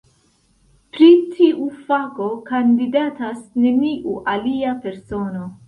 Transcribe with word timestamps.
Pri 0.95 1.09
tiu 1.35 1.67
fako 1.91 2.31
kandidatas 2.49 3.47
neniu 3.67 4.19
alia 4.35 4.77
persono. 4.87 5.49